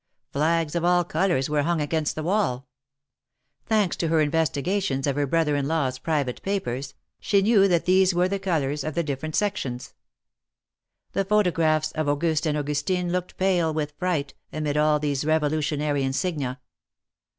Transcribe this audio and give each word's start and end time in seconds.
Flags 0.31 0.73
of 0.73 0.83
all 0.83 1.03
colors 1.03 1.47
were 1.47 1.61
hung 1.61 1.79
against 1.79 2.15
the 2.15 2.23
wall. 2.23 2.65
Thanks 3.67 3.95
to 3.97 4.07
her 4.07 4.19
investigations 4.19 5.05
of 5.05 5.15
her 5.15 5.27
brother 5.27 5.55
in 5.55 5.67
law's 5.67 5.99
private 5.99 6.41
papers, 6.41 6.95
she 7.19 7.43
knew 7.43 7.67
that 7.67 7.85
these 7.85 8.11
were 8.11 8.27
the 8.27 8.39
colors 8.39 8.83
of 8.83 8.95
the 8.95 9.03
different 9.03 9.35
sections. 9.35 9.93
The 11.11 11.23
photographs 11.23 11.91
of 11.91 12.09
Auguste 12.09 12.47
and 12.47 12.57
Augustine 12.57 13.11
looked 13.11 13.37
pale 13.37 13.71
with 13.75 13.93
fright, 13.99 14.33
amid 14.51 14.75
all 14.75 14.97
these 14.97 15.23
Revolutionary 15.23 16.01
insignia. 16.01 16.59